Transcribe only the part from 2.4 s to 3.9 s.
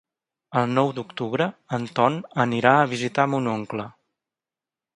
anirà a visitar mon oncle.